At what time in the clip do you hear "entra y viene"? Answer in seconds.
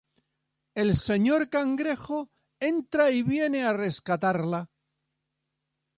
2.59-3.63